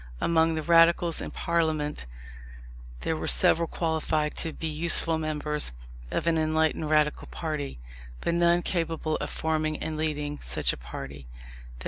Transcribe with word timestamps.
Among 0.19 0.55
the 0.55 0.63
Radicals 0.63 1.21
in 1.21 1.29
Parliament 1.29 2.07
there 3.01 3.15
were 3.15 3.27
several 3.27 3.67
qualified 3.67 4.35
to 4.37 4.51
be 4.51 4.65
useful 4.65 5.19
members 5.19 5.73
of 6.09 6.25
an 6.25 6.39
enlightened 6.39 6.89
Radical 6.89 7.27
party, 7.27 7.77
but 8.19 8.33
none 8.33 8.63
capable 8.63 9.17
of 9.17 9.29
forming 9.29 9.77
and 9.77 9.97
leading 9.97 10.39
such 10.39 10.73
a 10.73 10.75
party. 10.77 11.27